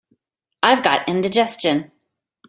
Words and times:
I've 0.63 0.81
got 0.81 1.07
indigestion. 1.07 1.91